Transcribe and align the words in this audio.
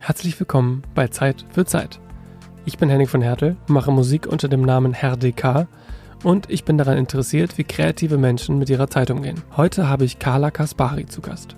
Herzlich 0.00 0.38
willkommen 0.38 0.82
bei 0.94 1.08
Zeit 1.08 1.44
für 1.50 1.66
Zeit. 1.66 2.00
Ich 2.64 2.78
bin 2.78 2.88
Henning 2.88 3.08
von 3.08 3.20
Hertel, 3.20 3.56
mache 3.66 3.90
Musik 3.90 4.26
unter 4.26 4.48
dem 4.48 4.62
Namen 4.62 4.94
Herr 4.94 5.16
DK 5.16 5.66
und 6.22 6.48
ich 6.48 6.64
bin 6.64 6.78
daran 6.78 6.96
interessiert, 6.96 7.58
wie 7.58 7.64
kreative 7.64 8.16
Menschen 8.16 8.58
mit 8.58 8.70
ihrer 8.70 8.88
Zeit 8.88 9.10
umgehen. 9.10 9.42
Heute 9.56 9.88
habe 9.88 10.04
ich 10.04 10.20
Carla 10.20 10.50
Kaspari 10.50 11.06
zu 11.06 11.20
Gast. 11.20 11.56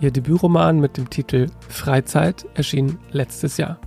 Ihr 0.00 0.10
Debütroman 0.10 0.80
mit 0.80 0.96
dem 0.96 1.10
Titel 1.10 1.46
Freizeit 1.68 2.46
erschien 2.54 2.98
letztes 3.12 3.58
Jahr. 3.58 3.78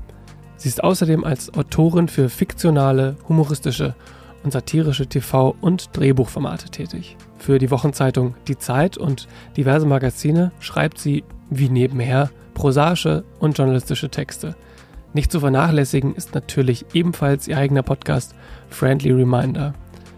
Sie 0.58 0.70
ist 0.70 0.84
außerdem 0.84 1.24
als 1.24 1.54
Autorin 1.56 2.08
für 2.08 2.30
fiktionale, 2.30 3.18
humoristische 3.28 3.96
und 4.44 4.52
satirische 4.52 5.06
TV- 5.06 5.56
und 5.60 5.90
Drehbuchformate 5.98 6.70
tätig. 6.70 7.18
Für 7.40 7.58
die 7.58 7.72
Wochenzeitung 7.72 8.36
Die 8.48 8.58
Zeit 8.58 8.98
und 8.98 9.28
diverse 9.58 9.88
Magazine 9.88 10.52
schreibt 10.60 11.00
sie, 11.00 11.24
wie 11.50 11.70
nebenher, 11.70 12.30
prosaische 12.58 13.24
und 13.38 13.56
journalistische 13.56 14.10
Texte. 14.10 14.56
Nicht 15.14 15.32
zu 15.32 15.40
vernachlässigen 15.40 16.16
ist 16.16 16.34
natürlich 16.34 16.88
ebenfalls 16.96 17.48
ihr 17.48 17.56
eigener 17.56 17.84
Podcast 17.84 18.34
Friendly 18.72 19.12
Reminder. 19.12 19.76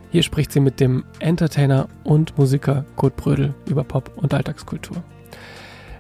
Hier 0.09 0.23
spricht 0.23 0.53
sie 0.53 0.61
mit 0.61 0.80
dem 0.80 1.03
Entertainer 1.20 1.89
und 2.05 2.38
Musiker 2.38 2.85
Kurt 2.95 3.17
Brödel 3.17 3.53
über 3.67 3.83
Pop- 3.83 4.13
und 4.16 4.33
Alltagskultur. 4.33 5.03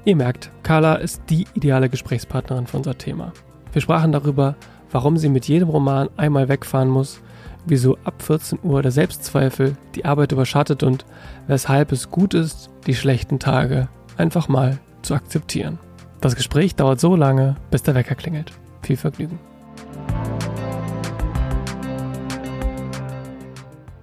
Ihr 0.05 0.15
merkt, 0.15 0.49
Carla 0.63 0.95
ist 0.95 1.23
die 1.29 1.45
ideale 1.55 1.89
Gesprächspartnerin 1.89 2.67
für 2.67 2.77
unser 2.77 2.97
Thema. 2.97 3.33
Wir 3.73 3.81
sprachen 3.81 4.13
darüber, 4.13 4.55
warum 4.91 5.17
sie 5.17 5.27
mit 5.27 5.45
jedem 5.45 5.67
Roman 5.67 6.07
einmal 6.15 6.47
wegfahren 6.47 6.87
muss, 6.87 7.19
wieso 7.65 7.97
ab 8.05 8.21
14 8.21 8.59
Uhr 8.63 8.81
der 8.81 8.91
Selbstzweifel 8.91 9.75
die 9.95 10.05
Arbeit 10.05 10.31
überschattet 10.31 10.83
und 10.83 11.03
weshalb 11.47 11.91
es 11.91 12.09
gut 12.09 12.33
ist, 12.33 12.69
die 12.87 12.95
schlechten 12.95 13.39
Tage 13.39 13.89
einfach 14.15 14.47
mal 14.47 14.79
zu 15.01 15.15
akzeptieren. 15.15 15.79
Das 16.21 16.35
Gespräch 16.35 16.75
dauert 16.75 16.99
so 16.99 17.15
lange, 17.15 17.55
bis 17.71 17.81
der 17.81 17.95
Wecker 17.95 18.13
klingelt. 18.13 18.51
Viel 18.81 18.97
Vergnügen. 18.97 19.39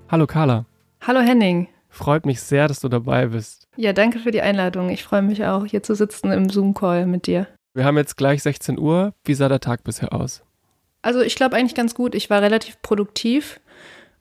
Hallo 0.08 0.26
Carla. 0.26 0.64
Hallo 1.02 1.20
Henning. 1.20 1.68
Freut 1.90 2.24
mich 2.24 2.40
sehr, 2.40 2.68
dass 2.68 2.80
du 2.80 2.88
dabei 2.88 3.26
bist. 3.26 3.68
Ja, 3.76 3.92
danke 3.92 4.18
für 4.18 4.30
die 4.30 4.40
Einladung. 4.40 4.88
Ich 4.88 5.04
freue 5.04 5.20
mich 5.20 5.44
auch, 5.44 5.66
hier 5.66 5.82
zu 5.82 5.94
sitzen 5.94 6.32
im 6.32 6.48
Zoom-Call 6.48 7.04
mit 7.04 7.26
dir. 7.26 7.48
Wir 7.74 7.84
haben 7.84 7.98
jetzt 7.98 8.16
gleich 8.16 8.42
16 8.42 8.78
Uhr. 8.78 9.12
Wie 9.24 9.34
sah 9.34 9.50
der 9.50 9.60
Tag 9.60 9.84
bisher 9.84 10.14
aus? 10.14 10.42
Also 11.02 11.20
ich 11.20 11.36
glaube 11.36 11.56
eigentlich 11.56 11.74
ganz 11.74 11.94
gut. 11.94 12.14
Ich 12.14 12.30
war 12.30 12.40
relativ 12.40 12.80
produktiv 12.80 13.60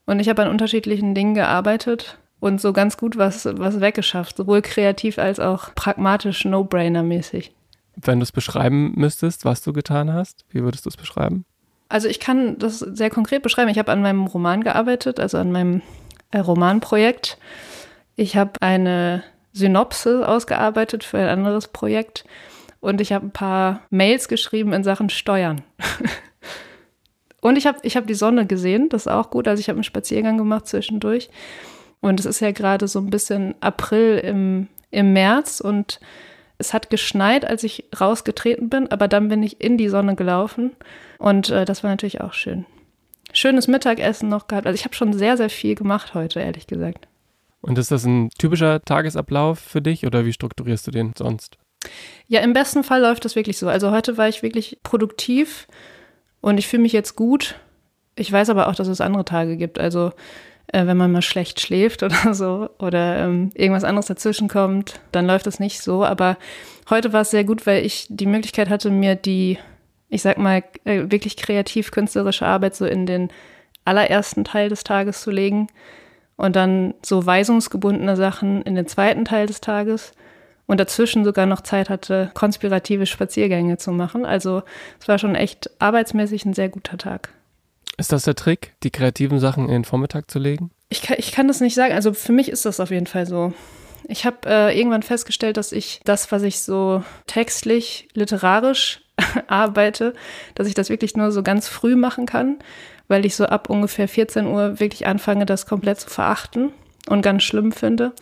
und 0.06 0.20
ich 0.20 0.28
habe 0.28 0.44
an 0.44 0.50
unterschiedlichen 0.50 1.16
Dingen 1.16 1.34
gearbeitet 1.34 2.18
und 2.42 2.60
so 2.60 2.74
ganz 2.74 2.98
gut 2.98 3.18
was, 3.18 3.46
was 3.46 3.80
weggeschafft, 3.80 4.36
sowohl 4.36 4.62
kreativ 4.62 5.18
als 5.18 5.40
auch 5.40 5.74
pragmatisch, 5.76 6.44
No-Brainer-mäßig. 6.44 7.54
Wenn 7.96 8.20
du 8.20 8.24
es 8.24 8.32
beschreiben 8.32 8.94
müsstest, 8.96 9.46
was 9.46 9.62
du 9.62 9.74
getan 9.74 10.14
hast, 10.14 10.46
wie 10.50 10.64
würdest 10.64 10.86
du 10.86 10.90
es 10.90 10.98
beschreiben? 10.98 11.46
Also 11.88 12.08
ich 12.08 12.20
kann 12.20 12.58
das 12.58 12.80
sehr 12.80 13.10
konkret 13.10 13.44
beschreiben. 13.44 13.70
Ich 13.70 13.78
habe 13.78 13.92
an 13.92 14.02
meinem 14.02 14.26
Roman 14.26 14.64
gearbeitet, 14.64 15.20
also 15.20 15.38
an 15.38 15.52
meinem 15.52 15.82
äh, 16.32 16.40
Romanprojekt. 16.40 17.38
Ich 18.16 18.36
habe 18.36 18.54
eine 18.62 19.24
Synopse 19.54 20.28
ausgearbeitet 20.28 21.04
für 21.04 21.18
ein 21.18 21.30
anderes 21.30 21.68
Projekt 21.70 22.26
und 22.82 23.02
ich 23.02 23.14
habe 23.14 23.28
ein 23.28 23.32
paar 23.32 23.82
Mails 23.90 24.28
geschrieben 24.28 24.74
in 24.74 24.84
Sachen 24.84 25.10
Steuern. 25.10 25.62
und 27.42 27.58
ich 27.58 27.66
habe 27.66 27.80
ich 27.84 27.96
hab 27.96 28.08
die 28.08 28.14
Sonne 28.14 28.46
gesehen, 28.46 28.90
das 28.90 29.04
ist 29.04 29.12
auch 29.12 29.30
gut. 29.30 29.48
Also 29.48 29.60
ich 29.60 29.70
habe 29.70 29.78
einen 29.78 29.84
Spaziergang 29.84 30.38
gemacht 30.38 30.68
zwischendurch. 30.68 31.30
Und 32.02 32.20
es 32.20 32.26
ist 32.26 32.42
ja 32.42 32.52
gerade 32.52 32.88
so 32.88 33.00
ein 33.00 33.10
bisschen 33.10 33.56
April 33.62 34.20
im, 34.20 34.68
im 34.92 35.14
März 35.14 35.62
und 35.62 36.00
es 36.58 36.74
hat 36.74 36.90
geschneit, 36.90 37.46
als 37.46 37.64
ich 37.64 37.86
rausgetreten 38.00 38.70
bin, 38.70 38.92
aber 38.92 39.08
dann 39.08 39.28
bin 39.28 39.44
ich 39.44 39.62
in 39.62 39.78
die 39.78 39.90
Sonne 39.90 40.16
gelaufen 40.16 40.72
und 41.18 41.50
äh, 41.50 41.66
das 41.66 41.84
war 41.84 41.90
natürlich 41.90 42.22
auch 42.22 42.34
schön. 42.34 42.66
Schönes 43.34 43.68
Mittagessen 43.68 44.30
noch 44.30 44.48
gehabt. 44.48 44.66
Also 44.66 44.76
ich 44.76 44.86
habe 44.86 44.96
schon 44.96 45.12
sehr, 45.12 45.36
sehr 45.36 45.50
viel 45.50 45.76
gemacht 45.76 46.14
heute, 46.14 46.40
ehrlich 46.40 46.68
gesagt. 46.68 47.08
Und 47.62 47.78
ist 47.78 47.92
das 47.92 48.06
ein 48.06 48.30
typischer 48.38 48.82
Tagesablauf 48.82 49.60
für 49.60 49.82
dich 49.82 50.06
oder 50.06 50.26
wie 50.26 50.34
strukturierst 50.34 50.88
du 50.88 50.92
den 50.92 51.14
sonst? 51.18 51.58
Ja, 52.28 52.42
im 52.42 52.54
besten 52.54 52.84
Fall 52.84 53.02
läuft 53.02 53.26
das 53.26 53.36
wirklich 53.36 53.58
so. 53.58 53.68
Also 53.68 53.92
heute 53.92 54.18
war 54.18 54.30
ich 54.30 54.44
wirklich 54.44 54.80
produktiv 54.84 55.68
und 56.42 56.58
ich 56.58 56.68
fühle 56.68 56.84
mich 56.84 56.94
jetzt 56.94 57.16
gut. 57.16 57.56
Ich 58.16 58.32
weiß 58.32 58.50
aber 58.50 58.68
auch, 58.68 58.76
dass 58.76 58.88
es 58.88 59.02
andere 59.02 59.26
Tage 59.26 59.58
gibt. 59.58 59.80
Also 59.80 60.12
äh, 60.76 60.88
wenn 60.88 60.98
man 60.98 61.12
mal 61.12 61.22
schlecht 61.22 61.62
schläft 61.62 62.04
oder 62.04 62.34
so 62.34 62.70
oder 62.80 63.20
ähm, 63.20 63.52
irgendwas 63.54 63.86
anderes 63.86 64.08
dazwischen 64.08 64.50
kommt, 64.50 65.00
dann 65.14 65.26
läuft 65.26 65.48
das 65.48 65.60
nicht 65.60 65.82
so. 65.82 66.04
Aber 66.04 66.38
heute 66.90 67.14
war 67.14 67.22
es 67.22 67.32
sehr 67.32 67.46
gut, 67.46 67.66
weil 67.66 67.86
ich 67.86 68.08
die 68.10 68.26
Möglichkeit 68.26 68.70
hatte, 68.70 68.92
mir 68.92 69.16
die, 69.16 69.58
ich 70.10 70.22
sag 70.22 70.38
mal, 70.38 70.64
äh, 70.84 71.04
wirklich 71.10 71.38
kreativ-künstlerische 71.38 72.46
Arbeit 72.46 72.76
so 72.76 72.86
in 72.86 73.06
den 73.06 73.30
allerersten 73.86 74.44
Teil 74.44 74.68
des 74.68 74.84
Tages 74.84 75.22
zu 75.22 75.32
legen 75.32 75.68
und 76.36 76.58
dann 76.58 76.94
so 77.02 77.26
weisungsgebundene 77.26 78.18
Sachen 78.18 78.62
in 78.64 78.76
den 78.76 78.88
zweiten 78.88 79.24
Teil 79.24 79.48
des 79.48 79.62
Tages 79.62 80.12
und 80.66 80.80
dazwischen 80.80 81.24
sogar 81.24 81.46
noch 81.46 81.62
Zeit 81.62 81.90
hatte, 81.90 82.32
konspirative 82.34 83.06
Spaziergänge 83.06 83.78
zu 83.78 83.92
machen. 83.92 84.26
Also 84.26 84.64
es 85.00 85.08
war 85.08 85.20
schon 85.20 85.36
echt 85.36 85.70
arbeitsmäßig 85.80 86.44
ein 86.44 86.54
sehr 86.54 86.68
guter 86.68 86.98
Tag. 86.98 87.35
Ist 87.98 88.12
das 88.12 88.24
der 88.24 88.36
Trick, 88.36 88.76
die 88.84 88.92
kreativen 88.92 89.40
Sachen 89.40 89.66
in 89.66 89.72
den 89.72 89.86
Vormittag 89.86 90.30
zu 90.30 90.40
legen? 90.40 90.72
Ich 90.90 91.02
kann, 91.02 91.18
ich 91.20 91.32
kann 91.32 91.48
das 91.48 91.62
nicht 91.62 91.76
sagen. 91.76 91.94
Also 91.94 92.14
für 92.14 92.34
mich 92.34 92.50
ist 92.50 92.66
das 92.66 92.80
auf 92.80 92.92
jeden 92.92 93.08
Fall 93.08 93.26
so. 93.26 93.54
Ich 94.08 94.26
habe 94.26 94.38
äh, 94.46 94.78
irgendwann 94.78 95.04
festgestellt, 95.04 95.58
dass 95.58 95.72
ich 95.72 96.02
das, 96.04 96.32
was 96.32 96.44
ich 96.44 96.60
so 96.60 97.04
textlich, 97.26 98.08
literarisch 98.14 99.02
arbeite, 99.48 100.14
dass 100.54 100.68
ich 100.68 100.74
das 100.74 100.90
wirklich 100.90 101.16
nur 101.16 101.32
so 101.32 101.42
ganz 101.42 101.68
früh 101.68 101.96
machen 101.96 102.26
kann, 102.26 102.60
weil 103.08 103.26
ich 103.26 103.36
so 103.36 103.46
ab 103.46 103.70
ungefähr 103.70 104.08
14 104.08 104.46
Uhr 104.46 104.80
wirklich 104.80 105.08
anfange, 105.08 105.46
das 105.46 105.66
komplett 105.66 106.00
zu 106.00 106.10
verachten 106.10 106.72
und 107.08 107.22
ganz 107.22 107.44
schlimm 107.44 107.72
finde. 107.72 108.14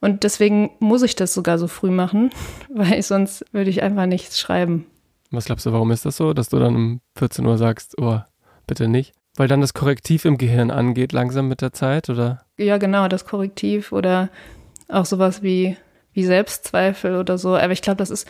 Und 0.00 0.22
deswegen 0.22 0.70
muss 0.78 1.02
ich 1.02 1.16
das 1.16 1.34
sogar 1.34 1.58
so 1.58 1.68
früh 1.68 1.90
machen, 1.90 2.30
weil 2.68 3.02
sonst 3.02 3.44
würde 3.52 3.70
ich 3.70 3.82
einfach 3.82 4.06
nichts 4.06 4.38
schreiben. 4.38 4.86
Was 5.30 5.46
glaubst 5.46 5.66
du, 5.66 5.72
warum 5.72 5.90
ist 5.90 6.06
das 6.06 6.16
so, 6.16 6.32
dass 6.34 6.50
du 6.50 6.58
dann 6.58 6.76
um 6.76 7.00
14 7.16 7.44
Uhr 7.44 7.58
sagst, 7.58 7.96
oh, 7.98 8.20
bitte 8.66 8.88
nicht? 8.88 9.12
Weil 9.36 9.48
dann 9.48 9.60
das 9.60 9.74
Korrektiv 9.74 10.24
im 10.24 10.38
Gehirn 10.38 10.70
angeht, 10.70 11.12
langsam 11.12 11.48
mit 11.48 11.60
der 11.60 11.72
Zeit, 11.72 12.08
oder? 12.08 12.44
Ja, 12.56 12.78
genau, 12.78 13.08
das 13.08 13.26
Korrektiv 13.26 13.92
oder 13.92 14.30
auch 14.88 15.04
sowas 15.04 15.42
wie, 15.42 15.76
wie 16.12 16.24
Selbstzweifel 16.24 17.16
oder 17.16 17.36
so. 17.36 17.56
Aber 17.56 17.72
ich 17.72 17.82
glaube, 17.82 17.98
das 17.98 18.10
ist, 18.10 18.26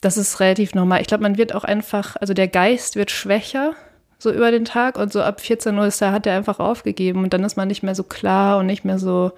das 0.00 0.16
ist 0.16 0.40
relativ 0.40 0.74
normal. 0.74 1.00
Ich 1.00 1.06
glaube, 1.06 1.22
man 1.22 1.36
wird 1.36 1.54
auch 1.54 1.64
einfach, 1.64 2.16
also 2.16 2.32
der 2.32 2.48
Geist 2.48 2.96
wird 2.96 3.10
schwächer 3.10 3.74
so 4.18 4.32
über 4.32 4.50
den 4.50 4.64
Tag 4.64 4.98
und 4.98 5.12
so 5.12 5.22
ab 5.22 5.40
14 5.40 5.76
Uhr 5.78 5.86
ist 5.86 6.02
da, 6.02 6.12
hat 6.12 6.26
er 6.26 6.36
einfach 6.36 6.58
aufgegeben 6.58 7.22
und 7.22 7.32
dann 7.32 7.44
ist 7.44 7.56
man 7.56 7.68
nicht 7.68 7.82
mehr 7.82 7.94
so 7.94 8.02
klar 8.02 8.58
und 8.58 8.66
nicht 8.66 8.84
mehr 8.84 8.98
so, 8.98 9.30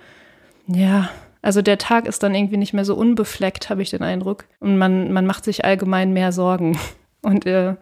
ja, 0.67 1.11
also 1.43 1.63
der 1.63 1.79
Tag 1.79 2.07
ist 2.07 2.23
dann 2.23 2.35
irgendwie 2.35 2.57
nicht 2.57 2.73
mehr 2.73 2.85
so 2.85 2.95
unbefleckt, 2.95 3.71
habe 3.71 3.83
ich 3.83 3.91
den 3.91 4.03
Eindruck. 4.03 4.45
Und 4.59 4.77
man, 4.79 5.13
man 5.13 5.27
macht 5.27 5.45
sich 5.45 5.65
allgemein 5.65 6.13
mehr 6.13 6.33
Sorgen. 6.33 6.79
Und 7.23 7.47
äh, 7.47 7.77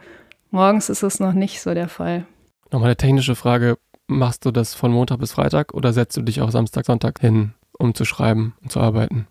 morgens 0.51 0.89
ist 0.89 1.03
es 1.03 1.21
noch 1.21 1.33
nicht 1.33 1.61
so 1.61 1.75
der 1.75 1.89
Fall. 1.89 2.25
Nochmal 2.71 2.89
eine 2.89 2.97
technische 2.97 3.34
Frage. 3.34 3.79
Machst 4.06 4.45
du 4.45 4.51
das 4.51 4.75
von 4.75 4.93
Montag 4.93 5.19
bis 5.19 5.33
Freitag 5.33 5.75
oder 5.75 5.93
setzt 5.93 6.17
du 6.17 6.23
dich 6.23 6.41
auch 6.41 6.51
Samstag, 6.51 6.87
Sonntag 6.87 7.21
hin, 7.21 7.55
um 7.79 7.95
zu 7.95 8.05
schreiben 8.05 8.55
und 8.62 8.73
zu 8.73 8.81
arbeiten? 8.81 9.27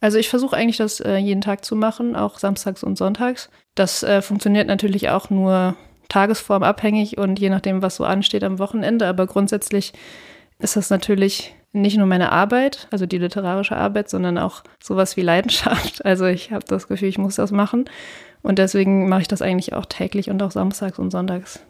Also 0.00 0.18
ich 0.18 0.28
versuche 0.28 0.56
eigentlich 0.56 0.78
das 0.78 1.00
äh, 1.00 1.16
jeden 1.16 1.40
Tag 1.40 1.64
zu 1.64 1.76
machen, 1.76 2.16
auch 2.16 2.38
samstags 2.38 2.82
und 2.82 2.98
sonntags. 2.98 3.50
Das 3.74 4.02
äh, 4.02 4.20
funktioniert 4.20 4.66
natürlich 4.66 5.10
auch 5.10 5.30
nur 5.30 5.76
tagesformabhängig 6.08 7.18
und 7.18 7.38
je 7.38 7.50
nachdem, 7.50 7.82
was 7.82 7.96
so 7.96 8.04
ansteht 8.04 8.44
am 8.44 8.58
Wochenende. 8.58 9.06
Aber 9.06 9.26
grundsätzlich 9.26 9.92
ist 10.58 10.76
das 10.76 10.90
natürlich 10.90 11.54
nicht 11.72 11.96
nur 11.96 12.06
meine 12.06 12.32
Arbeit, 12.32 12.86
also 12.90 13.06
die 13.06 13.18
literarische 13.18 13.76
Arbeit, 13.76 14.10
sondern 14.10 14.38
auch 14.38 14.62
sowas 14.82 15.16
wie 15.16 15.22
Leidenschaft. 15.22 16.04
Also 16.04 16.26
ich 16.26 16.50
habe 16.50 16.64
das 16.66 16.88
Gefühl, 16.88 17.08
ich 17.08 17.18
muss 17.18 17.36
das 17.36 17.52
machen. 17.52 17.86
Und 18.42 18.58
deswegen 18.58 19.08
mache 19.08 19.22
ich 19.22 19.28
das 19.28 19.40
eigentlich 19.40 19.72
auch 19.72 19.86
täglich 19.86 20.30
und 20.30 20.42
auch 20.42 20.50
samstags 20.50 20.98
und 20.98 21.10
sonntags. 21.10 21.60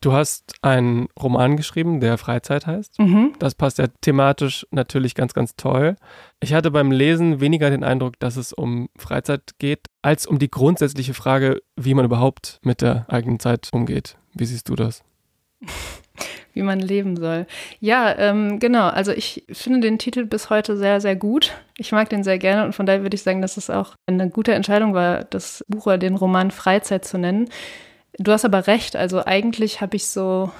Du 0.00 0.12
hast 0.12 0.54
einen 0.62 1.08
Roman 1.20 1.56
geschrieben, 1.56 2.00
der 2.00 2.18
Freizeit 2.18 2.66
heißt. 2.66 2.98
Mhm. 2.98 3.32
Das 3.38 3.54
passt 3.54 3.78
ja 3.78 3.86
thematisch 4.00 4.66
natürlich 4.70 5.14
ganz, 5.14 5.34
ganz 5.34 5.56
toll. 5.56 5.96
Ich 6.40 6.54
hatte 6.54 6.70
beim 6.70 6.92
Lesen 6.92 7.40
weniger 7.40 7.70
den 7.70 7.82
Eindruck, 7.82 8.18
dass 8.20 8.36
es 8.36 8.52
um 8.52 8.88
Freizeit 8.96 9.58
geht, 9.58 9.86
als 10.02 10.26
um 10.26 10.38
die 10.38 10.50
grundsätzliche 10.50 11.14
Frage, 11.14 11.60
wie 11.76 11.94
man 11.94 12.04
überhaupt 12.04 12.60
mit 12.62 12.80
der 12.80 13.06
eigenen 13.08 13.40
Zeit 13.40 13.68
umgeht. 13.72 14.16
Wie 14.34 14.46
siehst 14.46 14.68
du 14.68 14.76
das? 14.76 15.02
wie 16.58 16.62
man 16.62 16.80
leben 16.80 17.16
soll. 17.16 17.46
Ja, 17.78 18.16
ähm, 18.18 18.58
genau. 18.58 18.88
Also 18.88 19.12
ich 19.12 19.44
finde 19.50 19.80
den 19.80 19.98
Titel 19.98 20.24
bis 20.24 20.50
heute 20.50 20.76
sehr, 20.76 21.00
sehr 21.00 21.14
gut. 21.14 21.52
Ich 21.76 21.92
mag 21.92 22.08
den 22.08 22.24
sehr 22.24 22.38
gerne 22.38 22.64
und 22.64 22.74
von 22.74 22.84
daher 22.84 23.02
würde 23.02 23.14
ich 23.14 23.22
sagen, 23.22 23.42
dass 23.42 23.56
es 23.56 23.70
auch 23.70 23.94
eine 24.06 24.28
gute 24.28 24.54
Entscheidung 24.54 24.92
war, 24.92 25.24
das 25.24 25.64
Buch 25.68 25.86
oder 25.86 25.98
den 25.98 26.16
Roman 26.16 26.50
Freizeit 26.50 27.04
zu 27.04 27.16
nennen. 27.16 27.48
Du 28.18 28.32
hast 28.32 28.44
aber 28.44 28.66
recht. 28.66 28.96
Also 28.96 29.24
eigentlich 29.24 29.80
habe 29.80 29.96
ich 29.96 30.08
so, 30.08 30.50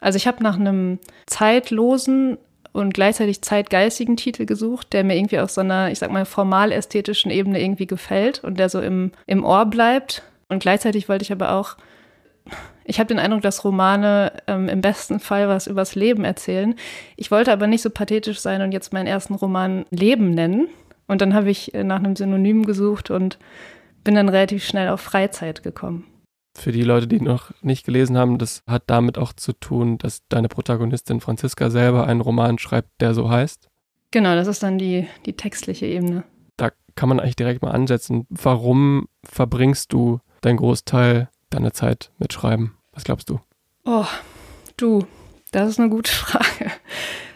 also 0.00 0.16
ich 0.16 0.26
habe 0.26 0.42
nach 0.42 0.58
einem 0.58 0.98
zeitlosen 1.26 2.38
und 2.72 2.94
gleichzeitig 2.94 3.42
zeitgeistigen 3.42 4.16
Titel 4.16 4.46
gesucht, 4.46 4.92
der 4.92 5.02
mir 5.02 5.16
irgendwie 5.16 5.40
auf 5.40 5.50
so 5.50 5.60
einer, 5.60 5.90
ich 5.90 5.98
sag 5.98 6.12
mal, 6.12 6.24
formal 6.24 6.70
ästhetischen 6.70 7.32
Ebene 7.32 7.60
irgendwie 7.60 7.88
gefällt 7.88 8.44
und 8.44 8.60
der 8.60 8.68
so 8.68 8.80
im, 8.80 9.10
im 9.26 9.44
Ohr 9.44 9.66
bleibt 9.66 10.22
Und 10.48 10.60
gleichzeitig 10.60 11.08
wollte 11.08 11.24
ich 11.24 11.32
aber 11.32 11.52
auch, 11.52 11.76
ich 12.84 13.00
habe 13.00 13.08
den 13.08 13.18
Eindruck, 13.18 13.42
dass 13.42 13.64
Romane 13.64 14.32
ähm, 14.46 14.68
im 14.68 14.80
besten 14.80 15.18
Fall 15.18 15.48
was 15.48 15.66
übers 15.66 15.96
Leben 15.96 16.24
erzählen. 16.24 16.76
Ich 17.16 17.32
wollte 17.32 17.52
aber 17.52 17.66
nicht 17.66 17.82
so 17.82 17.90
pathetisch 17.90 18.38
sein 18.38 18.62
und 18.62 18.70
jetzt 18.70 18.92
meinen 18.92 19.08
ersten 19.08 19.34
Roman 19.34 19.84
Leben 19.90 20.30
nennen. 20.30 20.68
Und 21.08 21.20
dann 21.22 21.34
habe 21.34 21.50
ich 21.50 21.74
äh, 21.74 21.82
nach 21.82 21.98
einem 21.98 22.14
Synonym 22.14 22.64
gesucht 22.64 23.10
und 23.10 23.38
bin 24.04 24.14
dann 24.14 24.28
relativ 24.28 24.64
schnell 24.64 24.88
auf 24.88 25.00
Freizeit 25.00 25.64
gekommen. 25.64 26.09
Für 26.54 26.72
die 26.72 26.82
Leute, 26.82 27.06
die 27.06 27.20
noch 27.20 27.52
nicht 27.62 27.86
gelesen 27.86 28.18
haben, 28.18 28.38
das 28.38 28.62
hat 28.66 28.84
damit 28.86 29.18
auch 29.18 29.32
zu 29.32 29.52
tun, 29.52 29.98
dass 29.98 30.26
deine 30.28 30.48
Protagonistin 30.48 31.20
Franziska 31.20 31.70
selber 31.70 32.06
einen 32.06 32.20
Roman 32.20 32.58
schreibt, 32.58 32.88
der 33.00 33.14
so 33.14 33.30
heißt. 33.30 33.68
Genau, 34.10 34.34
das 34.34 34.48
ist 34.48 34.62
dann 34.62 34.78
die, 34.78 35.06
die 35.26 35.34
textliche 35.34 35.86
Ebene. 35.86 36.24
Da 36.56 36.70
kann 36.96 37.08
man 37.08 37.20
eigentlich 37.20 37.36
direkt 37.36 37.62
mal 37.62 37.70
ansetzen. 37.70 38.26
Warum 38.28 39.08
verbringst 39.22 39.92
du 39.92 40.20
deinen 40.40 40.56
Großteil 40.56 41.28
deiner 41.50 41.72
Zeit 41.72 42.10
mit 42.18 42.32
Schreiben? 42.32 42.76
Was 42.92 43.04
glaubst 43.04 43.30
du? 43.30 43.40
Oh, 43.84 44.06
du, 44.76 45.06
das 45.52 45.68
ist 45.68 45.78
eine 45.78 45.90
gute 45.90 46.10
Frage. 46.12 46.72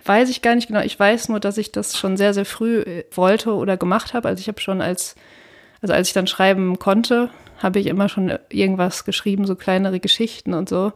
Weiß 0.04 0.28
ich 0.28 0.42
gar 0.42 0.54
nicht 0.54 0.66
genau. 0.66 0.80
Ich 0.80 0.98
weiß 0.98 1.28
nur, 1.28 1.40
dass 1.40 1.56
ich 1.56 1.72
das 1.72 1.96
schon 1.96 2.16
sehr, 2.16 2.34
sehr 2.34 2.44
früh 2.44 2.80
äh, 2.80 3.04
wollte 3.12 3.54
oder 3.54 3.76
gemacht 3.76 4.12
habe. 4.12 4.28
Also 4.28 4.40
ich 4.40 4.48
habe 4.48 4.60
schon 4.60 4.82
als, 4.82 5.14
also 5.80 5.94
als 5.94 6.08
ich 6.08 6.14
dann 6.14 6.26
schreiben 6.26 6.78
konnte, 6.78 7.30
habe 7.58 7.80
ich 7.80 7.86
immer 7.86 8.08
schon 8.08 8.38
irgendwas 8.50 9.04
geschrieben, 9.04 9.46
so 9.46 9.56
kleinere 9.56 10.00
Geschichten 10.00 10.54
und 10.54 10.68
so. 10.68 10.92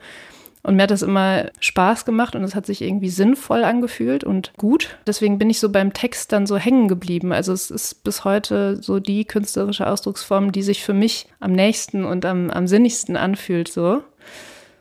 Und 0.63 0.77
mir 0.77 0.83
hat 0.83 0.91
das 0.91 1.03
immer 1.03 1.51
Spaß 1.61 2.05
gemacht 2.05 2.35
und 2.35 2.43
es 2.43 2.55
hat 2.55 2.67
sich 2.67 2.83
irgendwie 2.83 3.09
sinnvoll 3.09 3.65
angefühlt 3.65 4.25
und 4.25 4.53
gut. 4.57 4.99
Deswegen 5.07 5.39
bin 5.39 5.49
ich 5.49 5.61
so 5.61 5.71
beim 5.71 5.93
Text 5.93 6.33
dann 6.33 6.47
so 6.47 6.57
hängen 6.57 6.89
geblieben. 6.89 7.33
Also 7.33 7.53
es 7.53 7.71
ist 7.71 8.03
bis 8.05 8.25
heute 8.25 8.83
so 8.83 8.99
die 8.99 9.25
künstlerische 9.25 9.87
Ausdrucksform, 9.87 10.53
die 10.53 10.63
sich 10.63 10.83
für 10.83 10.95
mich 10.95 11.27
am 11.41 11.53
nächsten 11.53 12.05
und 12.05 12.27
am, 12.27 12.51
am 12.51 12.67
sinnigsten 12.67 13.17
anfühlt, 13.17 13.69
so. 13.69 14.03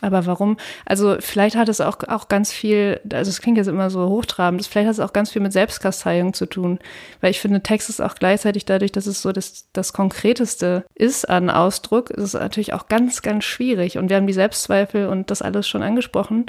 Aber 0.02 0.26
warum? 0.26 0.58
Also 0.86 1.18
vielleicht 1.20 1.56
hat 1.56 1.70
es 1.70 1.82
auch, 1.82 1.98
auch 2.08 2.28
ganz 2.28 2.52
viel, 2.52 3.00
also 3.12 3.30
es 3.30 3.42
klingt 3.42 3.58
jetzt 3.58 3.68
immer 3.68 3.90
so 3.90 4.08
hochtrabend, 4.08 4.66
vielleicht 4.66 4.88
hat 4.88 4.94
es 4.94 5.00
auch 5.00 5.14
ganz 5.14 5.32
viel 5.32 5.42
mit 5.42 5.54
Selbstkasteiung 5.54 6.34
zu 6.34 6.46
tun. 6.46 6.80
Weil 7.22 7.32
ich 7.32 7.40
finde, 7.40 7.62
Text 7.62 7.90
ist 7.90 8.02
auch 8.02 8.16
gleichzeitig 8.16 8.66
dadurch, 8.66 8.92
dass 8.92 9.08
es 9.08 9.22
so 9.22 9.32
das, 9.32 9.68
das 9.74 9.94
Konkreteste 9.94 10.86
ist 10.94 11.28
an 11.30 11.50
Ausdruck, 11.50 12.10
ist 12.12 12.24
es 12.24 12.34
natürlich 12.34 12.74
auch 12.74 12.88
ganz, 12.88 13.22
ganz 13.22 13.44
schwierig. 13.44 13.98
Und 13.98 14.10
wir 14.10 14.18
haben 14.18 14.28
die 14.28 14.34
Selbstzweifel 14.34 15.08
und 15.08 15.32
das 15.32 15.42
alles 15.42 15.68
schon 15.68 15.84
angesprochen. 15.84 16.46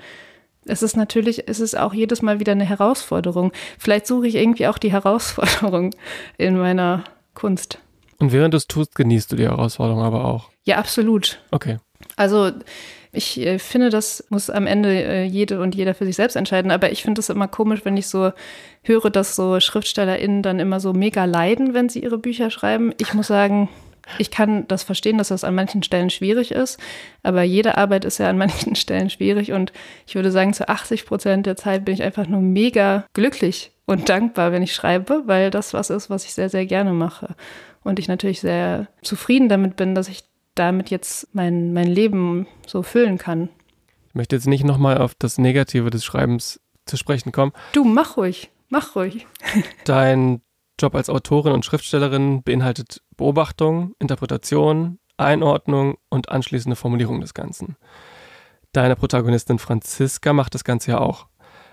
Es 0.65 0.83
ist 0.83 0.97
natürlich, 0.97 1.49
es 1.49 1.61
ist 1.61 1.79
auch 1.79 1.95
jedes 1.95 2.21
Mal 2.21 2.41
wieder 2.41 2.53
eine 2.53 2.65
Herausforderung. 2.65 3.53
Vielleicht 3.79 4.07
suche 4.07 4.29
ich 4.29 4.35
irgendwie 4.35 4.67
auch 4.67 4.79
die 4.79 4.93
Herausforderung 4.93 5.95
in 6.37 6.59
meiner 6.59 7.05
Kunst. 7.35 7.79
Und 8.19 8.33
während 8.33 8.53
du 8.53 8.59
es 8.59 8.67
tust, 8.67 8.95
genießt 8.95 9.33
du 9.33 9.37
die 9.37 9.45
Herausforderung 9.45 10.03
aber 10.03 10.25
auch. 10.25 10.51
Ja, 10.65 10.77
absolut. 10.77 11.41
Okay. 11.51 11.79
Also 12.17 12.51
ich 13.19 13.39
äh, 13.39 13.59
finde, 13.59 13.91
das 13.91 14.25
muss 14.31 14.49
am 14.49 14.67
Ende 14.67 14.91
äh, 14.91 15.25
jede 15.25 15.61
und 15.61 15.75
jeder 15.75 15.95
für 15.95 16.07
sich 16.07 16.17
selbst 16.17 16.37
entscheiden. 16.37 16.71
Aber 16.71 16.91
ich 16.91 17.03
finde 17.03 17.21
es 17.21 17.29
immer 17.29 17.49
komisch, 17.49 17.85
wenn 17.85 17.97
ich 17.97 18.07
so 18.07 18.33
höre, 18.83 19.11
dass 19.11 19.37
so 19.37 19.61
SchriftstellerInnen 19.61 20.43
dann 20.43 20.61
immer 20.61 20.81
so 20.81 20.95
mega 20.95 21.27
leiden, 21.27 21.75
wenn 21.75 21.89
sie 21.89 22.03
ihre 22.03 22.17
Bücher 22.17 22.51
schreiben. 22.51 22.95
Ich 22.99 23.13
muss 23.13 23.27
sagen, 23.27 23.69
ich 24.17 24.31
kann 24.31 24.67
das 24.69 24.85
verstehen, 24.85 25.19
dass 25.19 25.29
das 25.29 25.45
an 25.45 25.55
manchen 25.55 25.83
Stellen 25.83 26.09
schwierig 26.09 26.53
ist, 26.53 26.79
aber 27.23 27.43
jede 27.43 27.77
Arbeit 27.77 28.07
ist 28.07 28.19
ja 28.19 28.31
an 28.31 28.39
manchen 28.39 28.75
Stellen 28.75 29.11
schwierig 29.11 29.53
und 29.53 29.73
ich 30.07 30.15
würde 30.15 30.31
sagen, 30.31 30.55
zu 30.55 30.69
80 30.69 31.05
Prozent 31.05 31.45
der 31.45 31.57
Zeit 31.57 31.85
bin 31.85 31.93
ich 31.93 32.03
einfach 32.03 32.27
nur 32.27 32.41
mega 32.41 33.05
glücklich 33.13 33.73
und 33.85 34.09
dankbar, 34.09 34.53
wenn 34.53 34.63
ich 34.63 34.75
schreibe, 34.75 35.25
weil 35.27 35.51
das 35.51 35.75
was 35.75 35.91
ist, 35.91 36.09
was 36.09 36.25
ich 36.25 36.33
sehr, 36.33 36.49
sehr 36.49 36.65
gerne 36.65 36.93
mache. 36.93 37.35
Und 37.85 37.99
ich 37.99 38.09
natürlich 38.09 38.41
sehr 38.41 38.89
zufrieden 39.03 39.49
damit 39.49 39.77
bin, 39.77 39.95
dass 39.95 40.09
ich 40.09 40.25
damit 40.59 40.91
jetzt 40.91 41.29
mein, 41.35 41.73
mein 41.73 41.87
Leben 41.87 42.47
so 42.67 42.83
füllen 42.83 43.19
kann. 43.19 43.49
Ich 44.09 44.15
möchte 44.15 44.37
jetzt 44.37 44.47
nicht 44.47 44.65
nochmal 44.65 44.99
auf 44.99 45.15
das 45.15 45.39
Negative 45.39 45.91
des 45.91 46.05
Schreibens 46.05 46.61
zu 46.87 46.97
sprechen 46.97 47.33
kommen. 47.33 47.53
Du, 47.73 47.85
mach 47.85 48.17
ruhig, 48.17 48.51
mach 48.69 48.97
ruhig. 48.97 49.27
Dein 49.85 50.41
Job 50.81 50.95
als 50.95 51.11
Autorin 51.11 51.53
und 51.53 51.65
Schriftstellerin 51.65 52.43
beinhaltet 52.43 53.03
Beobachtung, 53.17 53.95
Interpretation, 53.99 54.99
Einordnung 55.17 55.99
und 56.09 56.29
anschließende 56.29 56.77
Formulierung 56.77 57.21
des 57.21 57.35
Ganzen. 57.35 57.77
Deine 58.73 58.97
Protagonistin 58.97 59.59
Franziska 59.59 60.33
macht 60.33 60.55
das 60.55 60.65
Ganze 60.65 60.93
ja 60.93 60.99
auch. 60.99 61.27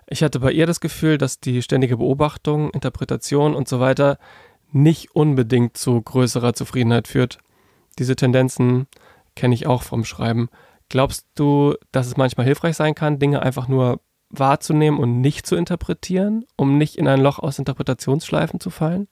Ich 0.08 0.24
hatte 0.24 0.40
bei 0.40 0.52
ihr 0.52 0.66
das 0.66 0.80
Gefühl, 0.80 1.18
dass 1.18 1.40
die 1.40 1.62
ständige 1.62 1.98
Beobachtung, 1.98 2.70
Interpretation 2.72 3.56
und 3.56 3.68
so 3.68 3.80
weiter 3.80 4.18
nicht 4.72 5.16
unbedingt 5.16 5.78
zu 5.78 6.02
größerer 6.02 6.54
Zufriedenheit 6.54 7.08
führt, 7.08 7.40
diese 8.00 8.16
Tendenzen 8.16 8.88
kenne 9.36 9.54
ich 9.54 9.68
auch 9.68 9.84
vom 9.84 10.06
Schreiben. 10.06 10.50
Glaubst 10.90 11.26
du, 11.36 11.76
dass 11.92 12.08
es 12.08 12.18
manchmal 12.18 12.46
hilfreich 12.46 12.76
sein 12.76 12.96
kann, 12.96 13.20
Dinge 13.20 13.42
einfach 13.42 13.68
nur 13.68 14.00
wahrzunehmen 14.30 15.00
und 15.00 15.22
nicht 15.22 15.46
zu 15.46 15.56
interpretieren, 15.56 16.46
um 16.56 16.78
nicht 16.78 16.98
in 16.98 17.08
ein 17.08 17.22
Loch 17.22 17.40
aus 17.40 17.60
Interpretationsschleifen 17.60 18.60
zu 18.60 18.70
fallen? 18.70 19.08